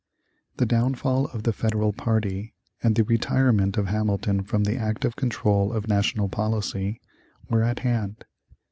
[0.57, 5.71] The downfall of the Federal party and the retirement of Hamilton from the active control
[5.71, 6.99] of national policy
[7.51, 8.25] were at hand.